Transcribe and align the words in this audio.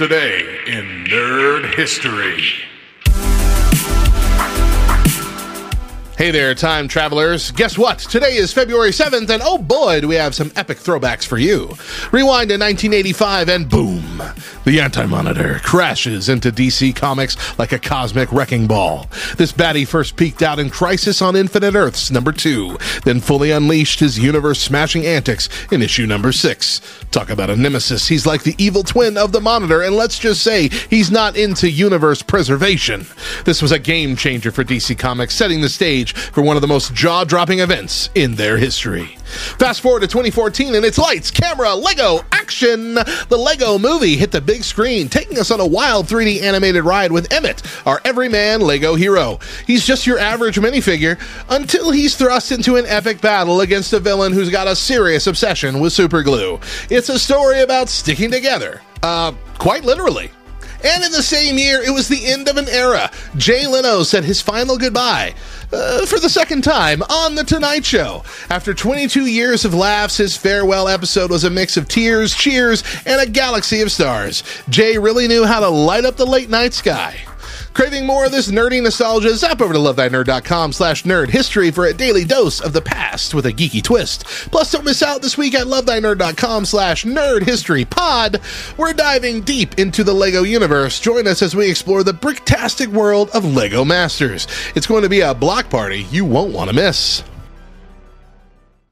Today 0.00 0.60
in 0.66 1.04
Nerd 1.04 1.74
History. 1.74 2.42
Hey 6.20 6.32
there, 6.32 6.54
time 6.54 6.86
travelers. 6.86 7.50
Guess 7.50 7.78
what? 7.78 7.98
Today 7.98 8.36
is 8.36 8.52
February 8.52 8.90
7th, 8.90 9.30
and 9.30 9.42
oh 9.42 9.56
boy, 9.56 10.02
do 10.02 10.08
we 10.08 10.16
have 10.16 10.34
some 10.34 10.52
epic 10.54 10.76
throwbacks 10.76 11.26
for 11.26 11.38
you. 11.38 11.70
Rewind 12.12 12.50
to 12.50 12.58
1985, 12.58 13.48
and 13.48 13.66
boom, 13.66 14.22
the 14.66 14.82
Anti 14.82 15.06
Monitor 15.06 15.60
crashes 15.60 16.28
into 16.28 16.52
DC 16.52 16.94
Comics 16.94 17.58
like 17.58 17.72
a 17.72 17.78
cosmic 17.78 18.30
wrecking 18.32 18.66
ball. 18.66 19.06
This 19.38 19.50
baddie 19.50 19.88
first 19.88 20.16
peeked 20.16 20.42
out 20.42 20.58
in 20.58 20.68
Crisis 20.68 21.22
on 21.22 21.36
Infinite 21.36 21.74
Earths 21.74 22.10
number 22.10 22.32
2, 22.32 22.76
then 23.04 23.20
fully 23.20 23.50
unleashed 23.50 24.00
his 24.00 24.18
universe 24.18 24.60
smashing 24.60 25.06
antics 25.06 25.48
in 25.72 25.80
issue 25.80 26.04
number 26.04 26.32
6. 26.32 26.82
Talk 27.12 27.30
about 27.30 27.48
a 27.48 27.56
nemesis. 27.56 28.06
He's 28.06 28.26
like 28.26 28.42
the 28.42 28.54
evil 28.58 28.82
twin 28.82 29.16
of 29.16 29.32
the 29.32 29.40
Monitor, 29.40 29.80
and 29.80 29.96
let's 29.96 30.18
just 30.18 30.42
say 30.42 30.68
he's 30.68 31.10
not 31.10 31.38
into 31.38 31.70
universe 31.70 32.20
preservation. 32.20 33.06
This 33.46 33.62
was 33.62 33.72
a 33.72 33.78
game 33.78 34.16
changer 34.16 34.52
for 34.52 34.64
DC 34.64 34.98
Comics, 34.98 35.34
setting 35.34 35.62
the 35.62 35.70
stage 36.10 36.32
for 36.32 36.42
one 36.42 36.56
of 36.56 36.62
the 36.62 36.68
most 36.68 36.94
jaw 36.94 37.24
dropping 37.24 37.60
events 37.60 38.10
in 38.14 38.34
their 38.34 38.56
history. 38.56 39.16
Fast 39.58 39.80
forward 39.80 40.00
to 40.00 40.08
2014 40.08 40.74
and 40.74 40.84
it's 40.84 40.98
lights, 40.98 41.30
camera, 41.30 41.74
Lego, 41.74 42.24
action! 42.32 42.94
The 42.94 43.38
Lego 43.38 43.78
movie 43.78 44.16
hit 44.16 44.32
the 44.32 44.40
big 44.40 44.64
screen, 44.64 45.08
taking 45.08 45.38
us 45.38 45.50
on 45.50 45.60
a 45.60 45.66
wild 45.66 46.06
3D 46.06 46.42
animated 46.42 46.84
ride 46.84 47.12
with 47.12 47.32
Emmett, 47.32 47.62
our 47.86 48.00
everyman 48.04 48.60
Lego 48.60 48.94
hero. 48.94 49.38
He's 49.66 49.86
just 49.86 50.06
your 50.06 50.18
average 50.18 50.56
minifigure 50.56 51.20
until 51.48 51.90
he's 51.90 52.16
thrust 52.16 52.50
into 52.52 52.76
an 52.76 52.86
epic 52.86 53.20
battle 53.20 53.60
against 53.60 53.92
a 53.92 54.00
villain 54.00 54.32
who's 54.32 54.50
got 54.50 54.66
a 54.66 54.74
serious 54.74 55.26
obsession 55.26 55.80
with 55.80 55.92
superglue. 55.92 56.60
It's 56.90 57.08
a 57.08 57.18
story 57.18 57.60
about 57.60 57.88
sticking 57.88 58.30
together. 58.30 58.80
Uh, 59.02 59.32
quite 59.58 59.84
literally. 59.84 60.30
And 60.84 61.04
in 61.04 61.12
the 61.12 61.22
same 61.22 61.58
year, 61.58 61.82
it 61.82 61.90
was 61.90 62.08
the 62.08 62.26
end 62.26 62.48
of 62.48 62.56
an 62.56 62.68
era. 62.68 63.10
Jay 63.36 63.66
Leno 63.66 64.02
said 64.02 64.24
his 64.24 64.40
final 64.40 64.78
goodbye 64.78 65.34
uh, 65.72 66.06
for 66.06 66.18
the 66.18 66.28
second 66.28 66.62
time 66.62 67.02
on 67.02 67.34
The 67.34 67.44
Tonight 67.44 67.84
Show. 67.84 68.24
After 68.48 68.74
22 68.74 69.26
years 69.26 69.64
of 69.64 69.74
laughs, 69.74 70.16
his 70.16 70.36
farewell 70.36 70.88
episode 70.88 71.30
was 71.30 71.44
a 71.44 71.50
mix 71.50 71.76
of 71.76 71.88
tears, 71.88 72.34
cheers, 72.34 72.82
and 73.06 73.20
a 73.20 73.30
galaxy 73.30 73.80
of 73.80 73.92
stars. 73.92 74.42
Jay 74.68 74.98
really 74.98 75.28
knew 75.28 75.44
how 75.44 75.60
to 75.60 75.68
light 75.68 76.04
up 76.04 76.16
the 76.16 76.26
late 76.26 76.50
night 76.50 76.72
sky. 76.72 77.20
Craving 77.72 78.04
more 78.04 78.26
of 78.26 78.32
this 78.32 78.50
nerdy 78.50 78.82
nostalgia? 78.82 79.34
Zap 79.36 79.60
over 79.60 79.72
to 79.72 79.78
lovethynerd.com 79.78 80.72
slash 80.72 81.04
nerd 81.04 81.28
history 81.30 81.70
for 81.70 81.86
a 81.86 81.94
daily 81.94 82.24
dose 82.24 82.60
of 82.60 82.72
the 82.72 82.82
past 82.82 83.32
with 83.32 83.46
a 83.46 83.52
geeky 83.52 83.82
twist. 83.82 84.24
Plus, 84.50 84.72
don't 84.72 84.84
miss 84.84 85.02
out 85.02 85.22
this 85.22 85.38
week 85.38 85.54
at 85.54 85.66
lovethynerd.com 85.66 86.64
slash 86.64 87.04
nerd 87.04 87.44
history 87.44 87.84
pod. 87.84 88.40
We're 88.76 88.92
diving 88.92 89.42
deep 89.42 89.78
into 89.78 90.02
the 90.02 90.12
LEGO 90.14 90.42
universe. 90.42 90.98
Join 91.00 91.26
us 91.26 91.42
as 91.42 91.54
we 91.54 91.70
explore 91.70 92.02
the 92.02 92.12
bricktastic 92.12 92.88
world 92.88 93.30
of 93.30 93.44
LEGO 93.44 93.84
Masters. 93.84 94.46
It's 94.74 94.86
going 94.86 95.04
to 95.04 95.08
be 95.08 95.20
a 95.20 95.32
block 95.32 95.70
party 95.70 96.02
you 96.10 96.24
won't 96.24 96.52
want 96.52 96.70
to 96.70 96.76
miss. 96.76 97.22